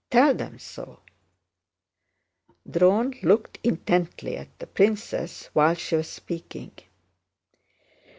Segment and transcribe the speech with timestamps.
[0.09, 0.99] Tell them so."
[2.67, 6.71] Dron looked intently at the princess while she was speaking.